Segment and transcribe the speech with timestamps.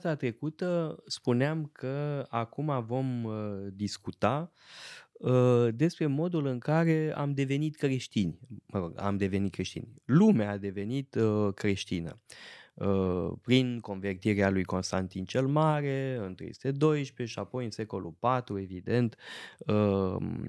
[0.00, 3.32] data trecută spuneam că acum vom uh,
[3.72, 4.52] discuta
[5.12, 8.38] uh, despre modul în care am devenit creștini.
[8.66, 9.88] Mă rog, am devenit creștini.
[10.04, 12.18] Lumea a devenit uh, creștină
[13.42, 18.14] prin convertirea lui Constantin cel Mare în 312 și apoi în secolul
[18.48, 19.16] IV, evident,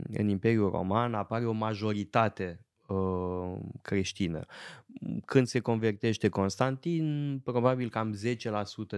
[0.08, 2.60] în Imperiul Roman apare o majoritate
[2.92, 4.46] Uh, creștină.
[5.26, 8.16] Când se convertește Constantin, probabil cam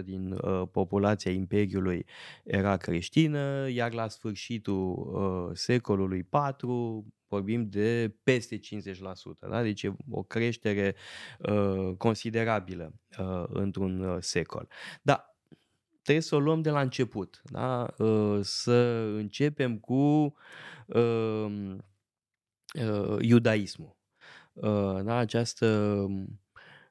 [0.00, 2.06] 10% din uh, populația Imperiului
[2.44, 8.60] era creștină, iar la sfârșitul uh, secolului IV vorbim de peste 50%,
[9.48, 9.62] da?
[9.62, 10.94] deci e o creștere
[11.38, 14.68] uh, considerabilă uh, într-un uh, secol.
[15.02, 15.36] Da,
[16.02, 17.94] trebuie să o luăm de la început, da?
[17.98, 18.72] uh, să
[19.16, 20.34] începem cu
[20.86, 21.46] uh,
[22.74, 23.96] uh, iudaismul.
[24.54, 25.16] Uh, da?
[25.16, 25.66] Această
[26.08, 26.40] um,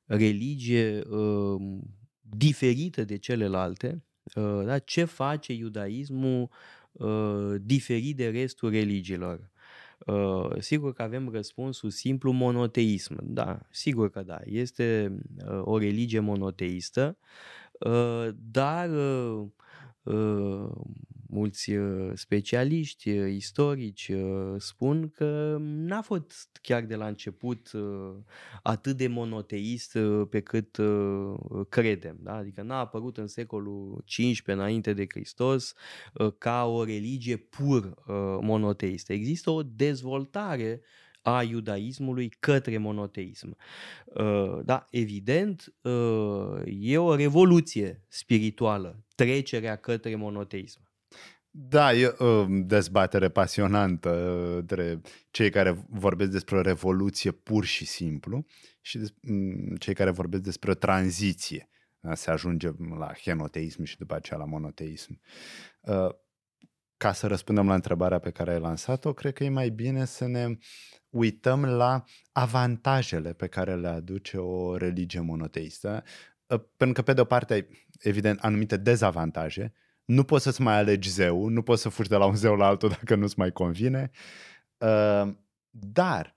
[0.06, 1.80] religie uh,
[2.22, 4.03] diferită de celelalte,
[4.36, 4.80] uh, da?
[4.80, 6.50] ce face iudaismul
[6.92, 9.52] uh, diferit de restul religiilor?
[10.05, 13.17] Uh, sigur că avem răspunsul simplu monoteism.
[13.22, 14.39] Da, sigur că da.
[14.45, 15.17] Este
[15.48, 17.17] uh, o religie monoteistă,
[17.80, 19.45] uh, dar uh,
[20.03, 20.72] uh,
[21.34, 27.72] mulți uh, specialiști uh, istorici uh, spun că n-a fost chiar de la început
[28.64, 29.98] atât de monoteist
[30.30, 30.78] pe cât
[31.70, 32.17] credem.
[32.22, 32.36] Da?
[32.36, 35.73] Adică n-a apărut în secolul XV înainte de Hristos
[36.38, 37.94] ca o religie pur
[38.42, 39.14] monoteistă.
[39.14, 40.81] Există o dezvoltare
[41.22, 43.58] a iudaismului către monoteism.
[44.64, 45.73] Da, evident,
[46.80, 50.92] e o revoluție spirituală, trecerea către monoteism.
[51.55, 55.01] Da, e o dezbatere pasionantă uh, între
[55.31, 58.45] cei care vorbesc despre o revoluție pur și simplu
[58.81, 61.69] și des, mm, cei care vorbesc despre o tranziție.
[61.99, 65.19] Da, se ajunge la henoteism și după aceea la monoteism.
[65.81, 66.09] Uh,
[66.97, 70.27] ca să răspundem la întrebarea pe care ai lansat-o, cred că e mai bine să
[70.27, 70.58] ne
[71.09, 76.03] uităm la avantajele pe care le aduce o religie monoteistă,
[76.47, 77.67] uh, pentru că pe de o parte ai,
[77.99, 79.73] evident, anumite dezavantaje,
[80.05, 82.65] nu poți să-ți mai alegi zeu, nu poți să fugi de la un zeu la
[82.65, 84.11] altul dacă nu-ți mai convine.
[84.77, 85.33] Uh,
[85.69, 86.33] dar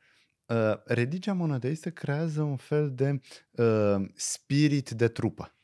[0.47, 5.55] uh, religia monoteistă creează un fel de uh, spirit de trupă,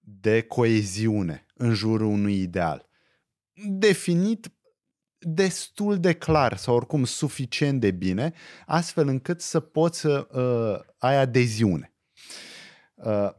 [0.00, 2.88] de coeziune în jurul unui ideal.
[3.66, 4.52] Definit
[5.18, 8.32] destul de clar sau oricum suficient de bine,
[8.66, 11.92] astfel încât să poți să uh, ai adeziune.
[12.94, 13.30] Uh,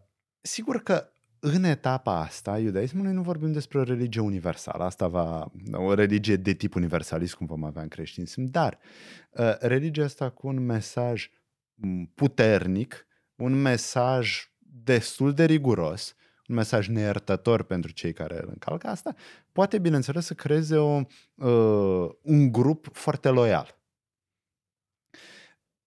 [0.41, 1.12] sigur că
[1.45, 4.83] în etapa asta, iudaismului, nu vorbim despre o religie universală.
[4.83, 8.79] Asta va, o religie de tip universalist, cum vom avea în creștinism, dar
[9.31, 11.29] uh, religia asta cu un mesaj
[12.15, 16.15] puternic, un mesaj destul de riguros,
[16.47, 19.15] un mesaj neiertător pentru cei care îl încalcă asta,
[19.51, 21.01] poate, bineînțeles, să creeze o,
[21.35, 23.77] uh, un grup foarte loial.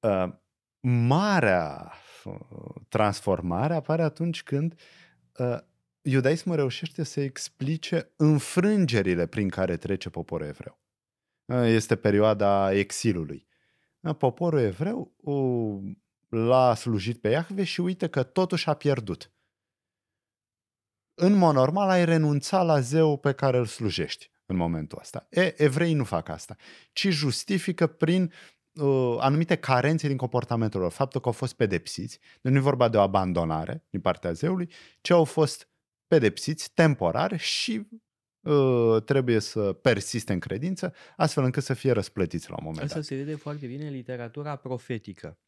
[0.01, 0.33] Uh,
[0.81, 1.93] marea
[2.25, 2.35] uh,
[2.89, 5.05] transformare apare atunci când uh,
[5.39, 5.59] uh,
[6.03, 10.81] iudaismul reușește să explice înfrângerile prin care trece poporul evreu.
[11.45, 13.47] Uh, este perioada exilului.
[14.01, 15.97] Uh, poporul evreu uh,
[16.29, 19.31] l-a slujit pe Iahve și uite că totuși a pierdut.
[21.15, 25.27] În mod normal ai renunța la zeu pe care îl slujești în momentul ăsta.
[25.31, 26.57] E, evrei nu fac asta,
[26.93, 28.33] ci justifică prin
[28.77, 32.89] uh, anumite carențe din comportamentul lor, faptul că au fost pedepsiți, deci nu e vorba
[32.89, 34.71] de o abandonare din partea zeului,
[35.01, 35.69] ci au fost
[36.07, 37.89] pedepsiți temporar și
[38.41, 42.95] uh, trebuie să persiste în credință, astfel încât să fie răsplătiți la un moment Asta
[42.95, 43.05] dat.
[43.05, 45.39] se vede foarte bine în literatura profetică.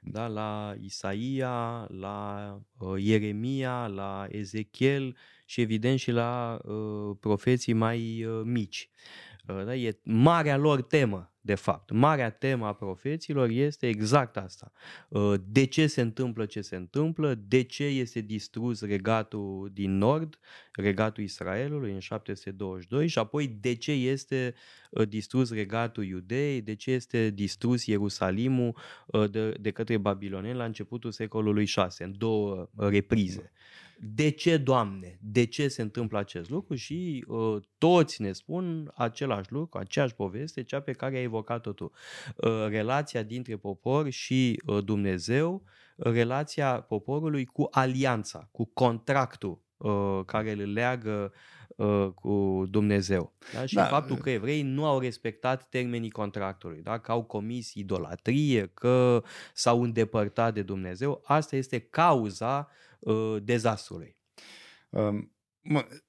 [0.00, 8.24] Da, la Isaia, la uh, Ieremia, la Ezechiel și evident și la uh, profeții mai
[8.24, 8.90] uh, mici.
[8.92, 11.90] Uh, da, e marea lor temă de fapt.
[11.90, 14.72] Marea temă a profeților este exact asta.
[15.08, 20.38] Uh, de ce se întâmplă ce se întâmplă, de ce este distrus regatul din nord,
[20.72, 24.54] regatul Israelului în 722 și apoi de ce este
[24.90, 28.76] uh, distrus regatul Iudei, de ce este distrus Ierusalimul
[29.06, 33.52] uh, de, de către babiloneni la începutul secolului 6, în două reprize
[34.00, 39.52] de ce, Doamne, de ce se întâmplă acest lucru și uh, toți ne spun același
[39.52, 41.92] lucru, aceeași poveste, cea pe care ai evocat-o tu.
[42.36, 45.62] Uh, relația dintre popor și uh, Dumnezeu,
[45.96, 51.32] relația poporului cu alianța, cu contractul uh, care îl leagă
[51.76, 53.32] uh, cu Dumnezeu.
[53.54, 53.66] Da?
[53.66, 53.84] Și da.
[53.84, 56.98] faptul că evreii nu au respectat termenii contractului, da?
[56.98, 59.22] că au comis idolatrie, că
[59.54, 62.86] s-au îndepărtat de Dumnezeu, asta este cauza uh,
[63.42, 64.16] dezastrului.
[64.90, 65.32] Um,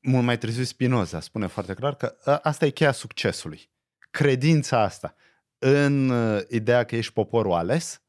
[0.01, 3.71] mult mai târziu Spinoza spune foarte clar că asta e cheia succesului.
[4.09, 5.15] Credința asta
[5.57, 8.01] în uh, ideea că ești poporul ales,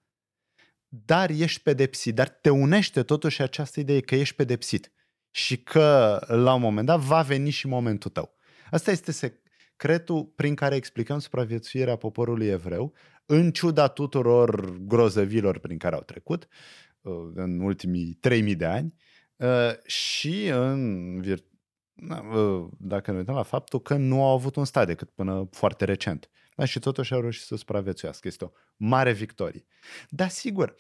[0.88, 4.92] dar ești pedepsit, dar te unește totuși această idee că ești pedepsit
[5.30, 8.34] și că la un moment dat va veni și momentul tău.
[8.70, 12.94] Asta este secretul prin care explicăm supraviețuirea poporului evreu,
[13.26, 16.48] în ciuda tuturor grozăvilor prin care au trecut uh,
[17.35, 18.94] în ultimii 3000 de ani
[19.37, 21.49] uh, și în vir-
[22.79, 26.31] dacă ne uităm la faptul că nu au avut un stat decât până foarte recent.
[26.56, 28.29] Da, și totuși au reușit să supraviețuiască.
[28.29, 29.67] Este o mare victorie.
[30.08, 30.75] Dar sigur,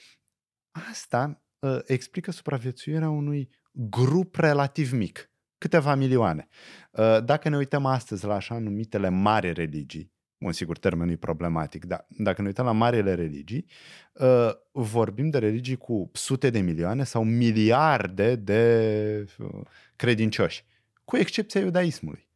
[0.90, 6.48] asta uh, explică supraviețuirea unui grup relativ mic, câteva milioane.
[6.90, 11.84] Uh, dacă ne uităm astăzi la așa numitele mari religii, un sigur termenul e problematic,
[11.84, 13.66] dar dacă ne uităm la marile religii,
[14.12, 19.60] uh, vorbim de religii cu sute de milioane sau miliarde de uh,
[19.96, 20.64] credincioși,
[21.04, 22.28] cu excepția iudaismului.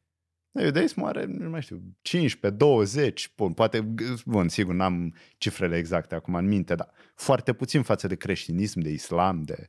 [0.61, 6.35] Iudaismul are, nu mai știu, 15, 20, bun, poate, bun, sigur, n-am cifrele exacte acum
[6.35, 9.69] în minte, dar foarte puțin față de creștinism, de islam, de...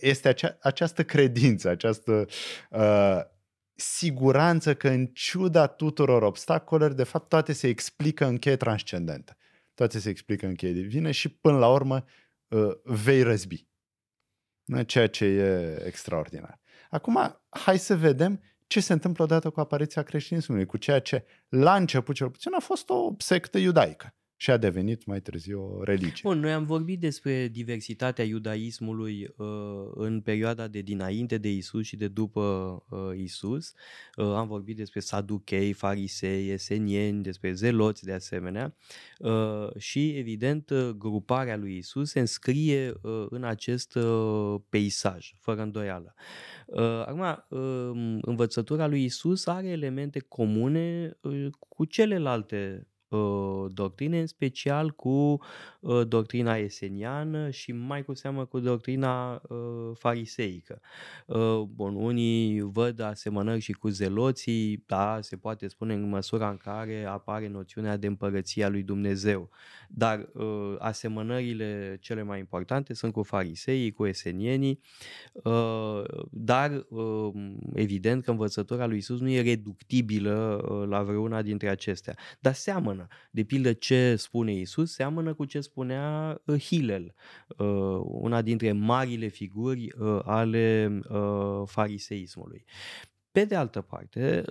[0.00, 2.26] Este acea, această credință, această
[2.70, 3.20] uh,
[3.80, 9.36] siguranță că în ciuda tuturor obstacolelor, de fapt, toate se explică în cheie transcendentă.
[9.74, 12.04] Toate se explică în cheie divină și, până la urmă,
[12.48, 13.68] uh, vei răzbi.
[14.86, 16.60] Ceea ce e extraordinar.
[16.90, 21.74] Acum, hai să vedem ce se întâmplă odată cu apariția creștinismului, cu ceea ce la
[21.74, 26.20] început cel puțin a fost o sectă iudaică și a devenit mai târziu o religie.
[26.22, 29.46] Bun, noi am vorbit despre diversitatea iudaismului uh,
[29.94, 32.40] în perioada de dinainte de Isus și de după
[32.88, 33.74] uh, Isus.
[34.16, 38.76] Uh, am vorbit despre saduchei, farisei, esenieni, despre zeloți de asemenea.
[39.18, 45.62] Uh, și, evident, uh, gruparea lui Isus se înscrie uh, în acest uh, peisaj, fără
[45.62, 46.14] îndoială.
[46.66, 54.26] Uh, acum, uh, învățătura lui Isus are elemente comune uh, cu celelalte uh, doctrine, în
[54.26, 55.40] special cu
[55.80, 60.80] uh, doctrina eseniană și mai cu seamă cu doctrina uh, fariseică.
[61.26, 66.56] Uh, bun, unii văd asemănări și cu zeloții, da, se poate spune în măsura în
[66.56, 69.50] care apare noțiunea de împărăția lui Dumnezeu.
[69.88, 74.80] Dar uh, asemănările cele mai importante sunt cu fariseii, cu esenienii,
[75.32, 77.32] uh, dar uh,
[77.74, 82.99] evident că învățătura lui Isus nu e reductibilă uh, la vreuna dintre acestea, dar seamănă
[83.00, 83.08] seamănă.
[83.30, 87.14] De pildă ce spune Isus seamănă cu ce spunea uh, Hillel,
[87.56, 91.00] uh, una dintre marile figuri uh, ale
[91.66, 92.64] fariseismului.
[93.32, 94.44] Pe de altă parte,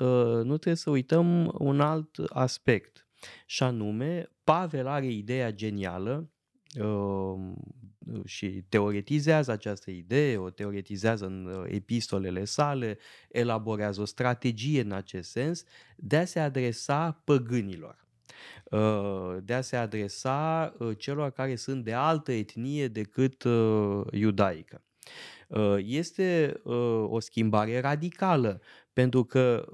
[0.43, 3.07] nu trebuie să uităm un alt aspect,
[3.45, 6.31] și anume, Pavel are ideea genială
[8.25, 12.97] și teoretizează această idee, o teoretizează în epistolele sale,
[13.29, 15.63] elaborează o strategie în acest sens
[15.95, 18.08] de a se adresa păgânilor.
[18.69, 24.83] Uh, de a se adresa uh, celor care sunt de altă etnie decât uh, iudaică.
[25.77, 26.61] Este
[27.05, 28.61] o schimbare radicală,
[28.93, 29.65] pentru că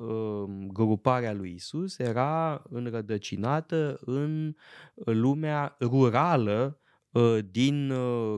[0.68, 4.56] gruparea lui Isus era înrădăcinată în
[4.94, 6.80] lumea rurală
[7.52, 7.94] din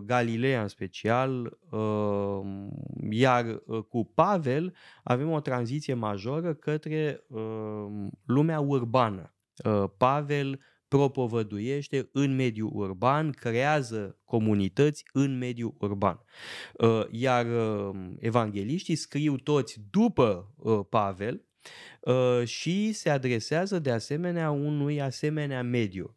[0.05, 1.59] Galileea în special,
[3.09, 7.23] iar cu Pavel avem o tranziție majoră către
[8.25, 9.36] lumea urbană.
[9.63, 16.23] Uh, Pavel propovăduiește în mediul urban, creează comunități în mediul urban.
[16.73, 20.53] Uh, iar uh, evangeliștii scriu toți după
[20.89, 21.45] Pavel
[22.43, 26.15] și se adresează de asemenea unui asemenea mediu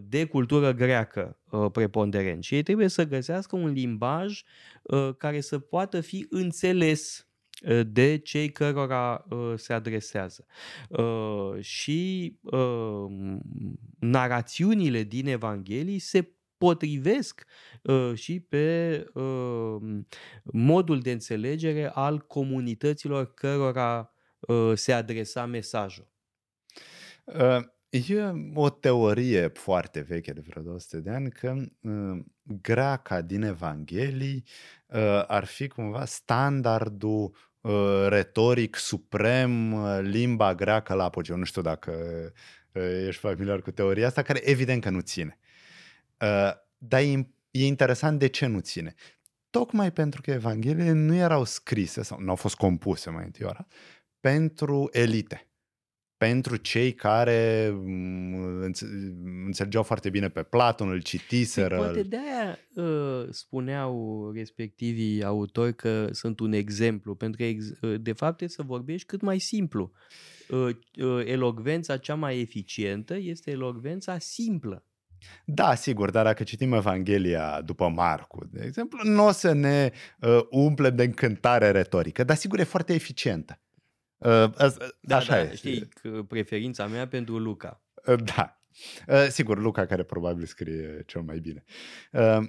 [0.00, 1.40] de cultură greacă
[1.72, 2.44] preponderent.
[2.44, 4.42] Și ei trebuie să găsească un limbaj
[5.16, 7.26] care să poată fi înțeles
[7.86, 10.46] de cei cărora uh, se adresează.
[10.88, 13.38] Uh, și uh,
[13.98, 17.44] narațiunile din Evanghelii se potrivesc
[17.82, 19.76] uh, și pe uh,
[20.42, 26.08] modul de înțelegere al comunităților cărora uh, se adresa mesajul.
[27.24, 33.42] Uh, e o teorie foarte veche de vreo 200 de ani că uh, greaca din
[33.42, 34.75] Evanghelii uh,
[35.26, 41.36] ar fi cumva standardul uh, retoric suprem, uh, limba greacă la apogeu.
[41.36, 41.92] Nu știu dacă
[42.72, 45.38] uh, ești familiar cu teoria asta, care evident că nu ține.
[46.20, 48.94] Uh, dar e, e interesant de ce nu ține.
[49.50, 53.66] Tocmai pentru că Evangheliile nu erau scrise sau nu au fost compuse mai întâi ora
[54.20, 55.45] pentru elite
[56.16, 58.60] pentru cei care mm,
[59.46, 61.76] înțelegeau foarte bine pe Platon, îl citiseră.
[61.76, 68.12] Poate de aia uh, spuneau respectivii autori că sunt un exemplu, pentru că uh, de
[68.12, 69.92] fapt e să vorbești cât mai simplu.
[70.48, 74.84] Uh, uh, elogvența cea mai eficientă este elogvența simplă.
[75.44, 80.38] Da, sigur, dar dacă citim Evanghelia după Marcu, de exemplu, nu o să ne uh,
[80.50, 83.60] umplem de încântare retorică, dar sigur e foarte eficientă.
[84.26, 84.52] Uh,
[85.00, 85.54] da, așa da, e.
[85.54, 85.88] Știi,
[86.28, 87.84] preferința mea pentru Luca.
[88.06, 88.60] Uh, da.
[89.08, 91.64] Uh, sigur, Luca care probabil scrie cel mai bine.
[92.12, 92.48] Uh,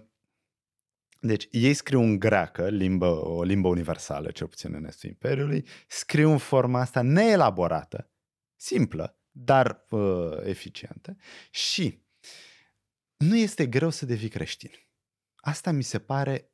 [1.20, 6.32] deci, ei scriu în greacă, limbă, o limbă universală, cel puțin în estul Imperiului, scriu
[6.32, 8.10] în forma asta neelaborată,
[8.56, 11.16] simplă, dar uh, eficientă
[11.50, 12.06] și
[13.18, 14.72] nu este greu să devii creștin.
[15.36, 16.52] Asta mi se pare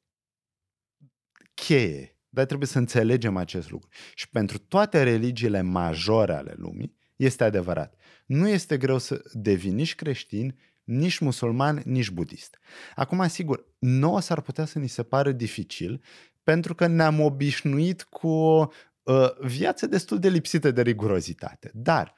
[1.53, 3.89] cheie, dar trebuie să înțelegem acest lucru.
[4.13, 7.95] Și pentru toate religiile majore ale lumii, este adevărat.
[8.25, 12.59] Nu este greu să devii nici creștin, nici musulman, nici budist.
[12.95, 16.03] Acum, sigur, nouă s-ar putea să ni se pară dificil
[16.43, 18.67] pentru că ne-am obișnuit cu o
[19.03, 21.71] uh, viață destul de lipsită de rigurozitate.
[21.73, 22.15] Dar,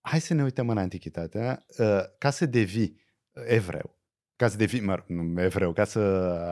[0.00, 3.00] hai să ne uităm în Antichitate, uh, ca să devii
[3.32, 3.98] evreu,
[4.36, 5.98] ca să devii, mă, nu evreu, ca să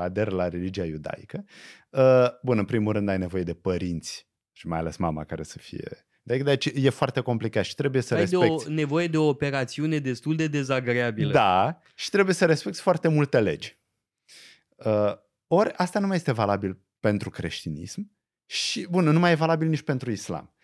[0.01, 1.45] aderi la religia iudaică,
[1.91, 5.59] uh, bun, în primul rând ai nevoie de părinți și mai ales mama care să
[5.59, 8.47] fie deci e foarte complicat și trebuie să Ai respecti...
[8.47, 11.33] de o nevoie de o operațiune destul de dezagreabilă.
[11.33, 13.79] Da, și trebuie să respecti foarte multe legi.
[14.77, 15.13] Uh,
[15.47, 18.13] ori asta nu mai este valabil pentru creștinism
[18.47, 20.55] și, bun, nu mai e valabil nici pentru islam.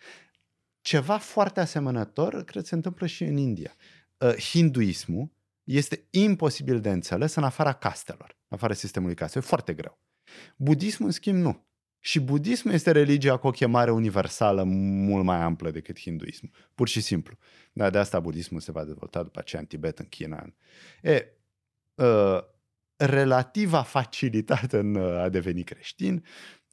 [0.81, 3.75] Ceva foarte asemănător, cred, se întâmplă și în India.
[4.17, 5.31] Uh, hinduismul
[5.67, 9.45] este imposibil de înțeles în afara castelor, în afara sistemului castelor.
[9.45, 9.99] E foarte greu.
[10.55, 11.65] Budismul, în schimb, nu.
[11.99, 16.51] Și budismul este religia cu o chemare universală mult mai amplă decât hinduismul.
[16.75, 17.37] Pur și simplu.
[17.73, 20.53] Dar de asta budismul se va dezvolta după aceea în Tibet, în China.
[21.01, 21.27] E,
[21.95, 22.39] uh,
[22.95, 26.66] relativa facilitate în a deveni creștin, uh,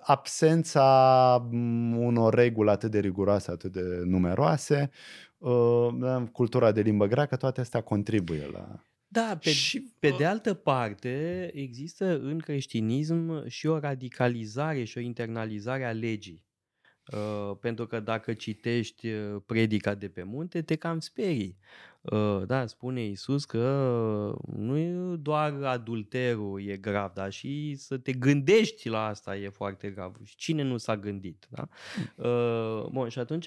[0.00, 1.48] absența
[1.96, 4.90] unor reguli atât de riguroase, atât de numeroase,
[5.38, 5.88] uh,
[6.32, 8.84] cultura de limbă greacă, toate astea contribuie la...
[9.12, 15.00] Da, pe, și, pe de altă parte, există în creștinism și o radicalizare și o
[15.00, 16.44] internalizare a legii.
[17.12, 21.58] Uh, pentru că dacă citești uh, predica de pe munte, te cam sperii.
[22.00, 28.12] Uh, da, spune Isus că nu e doar adulterul e grav, dar și să te
[28.12, 30.16] gândești la asta e foarte grav.
[30.24, 31.46] Și cine nu s-a gândit?
[31.50, 31.68] Da?
[32.16, 32.88] Hmm.
[32.92, 33.46] Bun, și atunci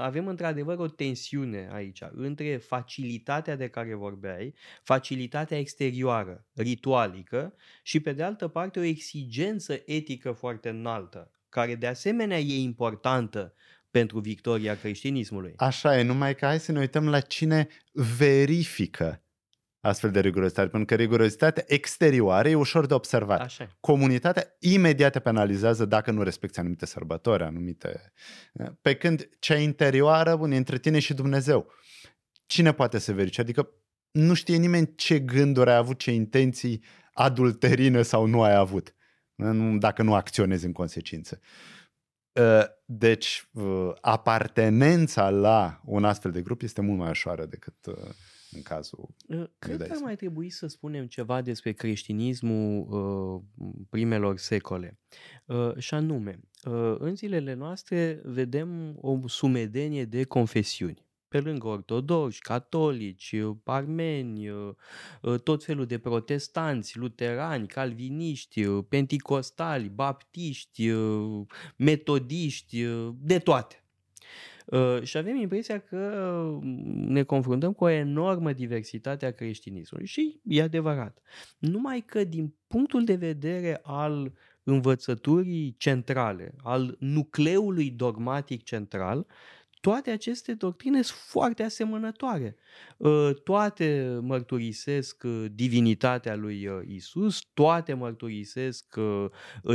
[0.00, 8.12] avem într-adevăr o tensiune aici între facilitatea de care vorbeai, facilitatea exterioară, ritualică și pe
[8.12, 13.54] de altă parte o exigență etică foarte înaltă care de asemenea e importantă
[13.90, 15.52] pentru victoria creștinismului.
[15.56, 17.68] Așa e, numai că hai să ne uităm la cine
[18.16, 19.22] verifică
[19.80, 23.40] astfel de rigurozitate, pentru că rigurozitatea exterioară e ușor de observat.
[23.40, 23.76] Așa.
[23.80, 28.12] Comunitatea imediat te penalizează dacă nu respecti anumite sărbători, anumite...
[28.82, 31.72] Pe când cea interioară, bun, e între tine și Dumnezeu.
[32.46, 33.40] Cine poate să verifice?
[33.40, 33.68] Adică
[34.10, 38.94] nu știe nimeni ce gânduri ai avut, ce intenții adulterine sau nu ai avut
[39.78, 41.40] dacă nu acționezi în consecință.
[42.36, 47.96] Ă, deci, ă, apartenența la un astfel de grup este mult mai ușoară decât ă,
[48.52, 49.08] în cazul
[49.58, 52.86] Cred că ar mai trebui să spunem ceva despre creștinismul
[53.90, 54.98] primelor secole.
[55.78, 56.40] Și anume,
[56.98, 63.34] în zilele noastre vedem o sumedenie de confesiuni pe lângă ortodoxi, catolici,
[63.64, 64.48] armeni,
[65.44, 70.90] tot felul de protestanți, luterani, calviniști, penticostali, baptiști,
[71.76, 72.84] metodiști,
[73.20, 73.84] de toate.
[75.02, 76.58] Și avem impresia că
[76.94, 81.18] ne confruntăm cu o enormă diversitate a creștinismului și e adevărat.
[81.58, 84.32] Numai că din punctul de vedere al
[84.62, 89.26] învățăturii centrale, al nucleului dogmatic central,
[89.80, 92.56] toate aceste doctrine sunt foarte asemănătoare.
[93.00, 98.96] Ă, toate mărturisesc ă, divinitatea lui ă, Isus, toate mărturisesc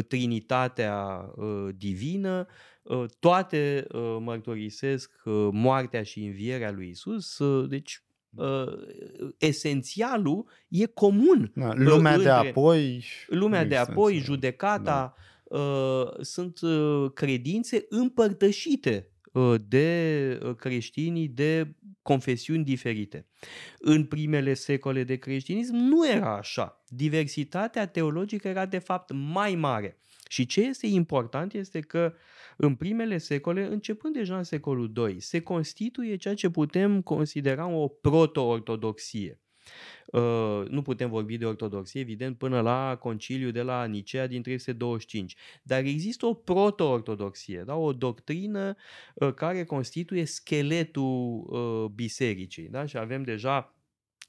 [0.08, 1.30] Trinitatea
[1.76, 2.48] divină,
[3.20, 3.88] toate
[4.20, 5.12] mărturisesc
[5.52, 7.38] moartea și învierea lui Isus.
[7.68, 8.04] Deci
[9.38, 11.52] esențialul e comun.
[11.56, 13.06] Da, lumea de apoi.
[13.28, 15.16] Lumea de apoi, judecata,
[15.50, 16.12] da.
[16.22, 16.60] sunt
[17.14, 19.15] credințe împărtășite Uh,
[19.68, 23.28] de uh, creștinii de confesiuni diferite.
[23.80, 26.84] În primele secole de creștinism nu era așa.
[26.88, 30.00] Diversitatea teologică era de fapt mai mare.
[30.28, 32.14] Și ce este important este că
[32.58, 37.88] în primele secole, începând deja în secolul II, se constituie ceea ce putem considera o
[37.88, 39.40] proto-ortodoxie.
[40.06, 45.36] Uh, nu putem vorbi de ortodoxie, evident, până la conciliul de la Nicea din 325.
[45.64, 47.76] Dar există o proto-ortodoxie, da?
[47.76, 48.76] o doctrină
[49.14, 52.68] uh, care constituie scheletul uh, bisericii.
[52.68, 52.86] Da?
[52.86, 53.76] Și avem deja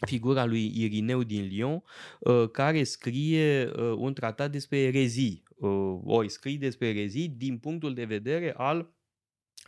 [0.06, 1.82] figura lui Irineu din Lyon,
[2.52, 5.42] care scrie un tratat despre erezii.
[6.04, 8.95] Ori scrie despre erezii din punctul de vedere al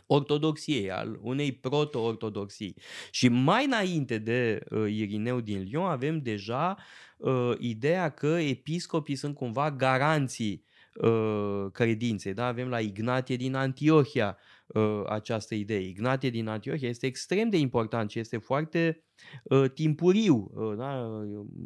[0.07, 2.75] ortodoxiei, al unei proto-ortodoxii.
[3.11, 6.77] Și mai înainte de uh, Irineu din Lyon avem deja
[7.17, 10.65] uh, ideea că episcopii sunt cumva garanții
[10.95, 12.35] uh, credinței.
[12.35, 12.47] Da?
[12.47, 14.58] Avem la Ignatie din Antiohia uh,
[15.07, 15.81] această idee.
[15.81, 19.03] Ignatie din Antiohia este extrem de important și este foarte
[19.43, 20.51] uh, timpuriu.
[20.55, 21.23] Uh, da?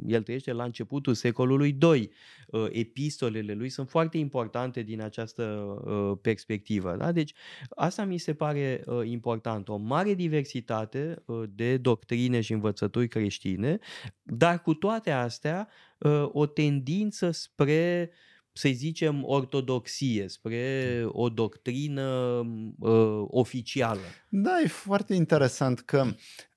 [0.07, 2.13] El trăiește la începutul secolului II.
[2.47, 5.43] Uh, epistolele lui sunt foarte importante din această
[5.85, 6.97] uh, perspectivă.
[6.97, 7.13] Da?
[7.13, 7.35] Deci
[7.71, 9.69] asta mi se pare uh, important.
[9.69, 13.79] O mare diversitate uh, de doctrine și învățături creștine,
[14.23, 15.69] dar cu toate astea
[15.99, 22.41] uh, o tendință spre uh, să zicem, ortodoxie, spre o doctrină
[22.79, 24.01] uh, oficială.
[24.29, 26.07] Da, e foarte interesant că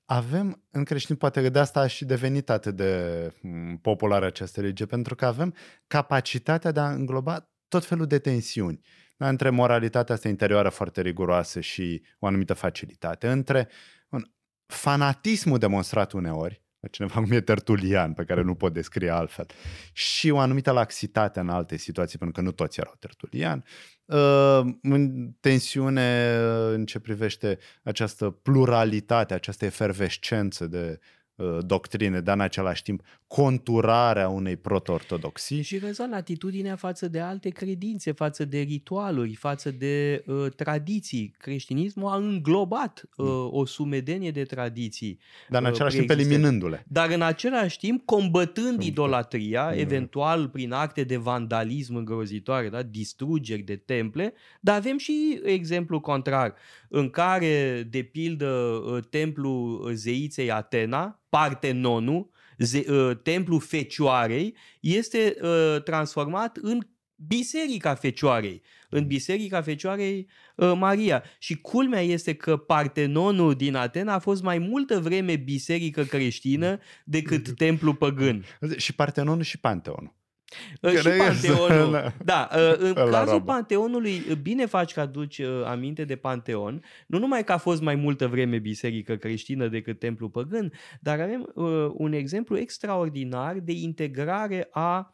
[0.04, 3.32] avem în creștin, poate de asta a și devenit atât de
[3.82, 5.54] populară această religie, pentru că avem
[5.86, 8.80] capacitatea de a îngloba tot felul de tensiuni.
[9.16, 13.68] Da, între moralitatea asta interioară foarte riguroasă și o anumită facilitate, între
[14.08, 14.22] un
[14.66, 19.46] fanatismul demonstrat uneori, cineva cum e Tertulian, pe care nu pot descrie altfel,
[19.92, 23.64] și o anumită laxitate în alte situații, pentru că nu toți erau Tertulian,
[24.04, 26.36] uh, în tensiune
[26.72, 31.15] în ce privește această pluralitate, această efervescență de Uh,
[31.60, 35.62] doctrine, dar în același timp conturarea unei proto-ortodoxii.
[35.62, 41.34] Și rezolvă atitudinea față de alte credințe, față de ritualuri, față de uh, tradiții.
[41.38, 43.48] Creștinismul a înglobat uh, mm.
[43.52, 45.18] o sumedenie de tradiții.
[45.48, 46.84] Dar în uh, același timp eliminându-le.
[46.88, 49.78] Dar în același timp combătând idolatria, mm.
[49.78, 52.82] eventual prin acte de vandalism îngrozitoare, da?
[52.82, 56.54] distrugeri de temple, dar avem și exemplu contrar,
[56.88, 65.82] în care, de pildă, uh, templul zeiței Atena, Partenonul, ze, uh, templul Fecioarei, este uh,
[65.82, 66.78] transformat în
[67.14, 71.22] Biserica Fecioarei, în Biserica Fecioarei uh, Maria.
[71.38, 77.56] Și culmea este că Partenonul din Atena a fost mai multă vreme biserică creștină decât
[77.56, 78.44] templu păgân.
[78.76, 80.14] Și Partenonul și Panteonul.
[80.80, 81.90] Uh, și Panteonul.
[81.90, 83.44] Da, da uh, în cazul arabă.
[83.44, 87.94] Panteonului, uh, bine faci că aduci aminte de Panteon, nu numai că a fost mai
[87.94, 91.52] multă vreme biserică creștină decât templu păgân, dar avem
[91.92, 95.10] un exemplu extraordinar de integrare a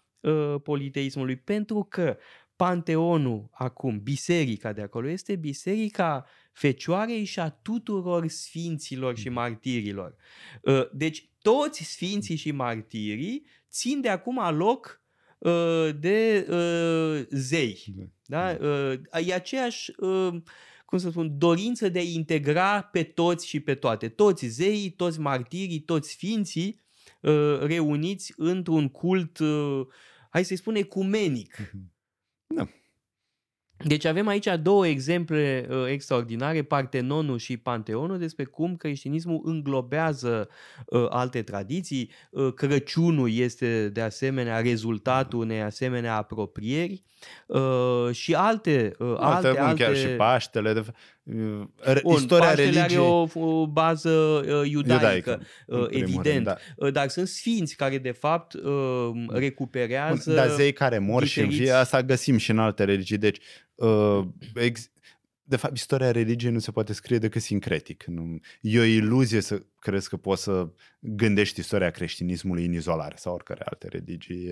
[0.63, 2.17] politeismului, pentru că
[2.57, 10.17] Panteonul acum, biserica de acolo, este biserica Fecioarei și a tuturor sfinților și martirilor.
[10.93, 15.02] Deci toți sfinții și martirii țin de acum loc Uh,
[16.01, 17.85] de uh, zei.
[18.25, 18.57] Da?
[18.61, 19.93] Uh, e aceeași,
[20.85, 24.09] cum să spun, dorință de a integra pe toți și pe toate.
[24.09, 26.81] Toți zeii, toți martirii, toți sfinții
[27.61, 29.39] reuniți într-un cult,
[30.31, 31.59] hai să-i spun, ecumenic.
[31.59, 31.93] Mhm.
[32.47, 32.69] Da.
[33.85, 40.49] Deci avem aici două exemple uh, extraordinare, Partenonul și Panteonul, despre cum creștinismul înglobează
[40.87, 42.11] uh, alte tradiții.
[42.31, 47.03] Uh, Crăciunul este de asemenea rezultatul unei asemenea apropieri
[47.47, 48.93] uh, și alte...
[48.99, 49.83] Uh, alte, alte, alte...
[49.83, 50.73] Chiar și Paștele.
[50.73, 50.85] De...
[51.25, 52.99] Bun, Istoria Paștele religiei...
[52.99, 56.57] are o, o bază uh, iudaică, iudaică uh, evident, rând, da.
[56.77, 60.23] Uh, dar sunt sfinți care de fapt uh, recuperează...
[60.27, 61.53] Bun, dar zei care mor diferiți...
[61.53, 63.19] și învie, asta găsim și în alte religii.
[63.19, 63.39] Deci,
[63.75, 64.91] uh, ex...
[65.43, 68.05] de fapt, istoria religiei nu se poate scrie decât sincretic.
[68.05, 68.39] Nu...
[68.61, 70.69] E o iluzie să crezi că poți să
[71.01, 74.51] gândești istoria creștinismului în izolare sau oricare alte religii.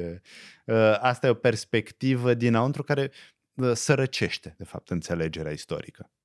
[0.65, 3.11] Uh, asta e o perspectivă dinăuntru care
[3.55, 6.11] uh, sărăcește, de fapt, înțelegerea istorică